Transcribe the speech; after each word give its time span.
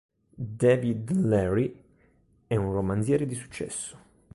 David 0.39 1.11
Leary 1.11 1.79
è 2.47 2.55
un 2.55 2.71
romanziere 2.71 3.27
di 3.27 3.35
successo. 3.35 3.99